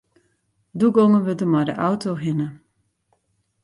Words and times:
Doe 0.79 0.91
gongen 0.97 1.25
we 1.25 1.33
der 1.39 1.49
mei 1.51 1.65
de 1.69 1.75
auto 1.87 2.11
hinne. 2.23 2.47